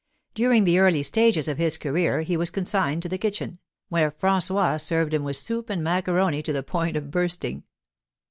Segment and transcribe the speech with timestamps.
[0.33, 3.59] During the early stages of his career he was consigned to the kitchen,
[3.89, 7.61] where François served him with soup and macaroni to the point of bursting.